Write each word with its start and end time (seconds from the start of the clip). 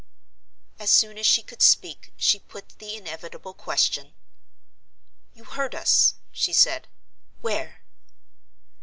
As 0.79 0.89
soon 0.89 1.19
as 1.19 1.27
she 1.27 1.43
could 1.43 1.61
speak 1.61 2.11
she 2.17 2.39
put 2.39 2.69
the 2.79 2.95
inevitable 2.97 3.53
question. 3.53 4.15
"You 5.35 5.43
heard 5.43 5.75
us," 5.75 6.15
she 6.31 6.53
said. 6.53 6.87
"Where?" 7.41 7.83